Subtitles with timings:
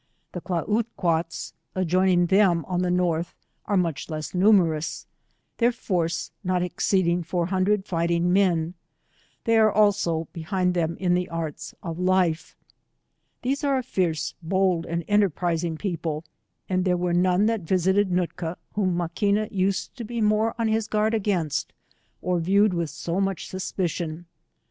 [0.01, 3.35] \ 93 The Kla oo quates adjoiaiug them on the NortI*
[3.67, 5.05] are much less numerous,
[5.59, 8.73] their force not exceeding four hundred fighting men;
[9.43, 12.57] they are also behind them in th« arts of life.
[13.43, 16.23] These are a fierce, bold, and enterprizing people,
[16.67, 20.87] and there were none that visited Nootka, whom Maquina used to be more on bis
[20.87, 21.73] guard against,
[22.23, 24.25] or viewed with so much su^pici on.